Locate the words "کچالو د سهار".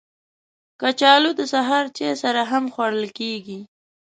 0.81-1.85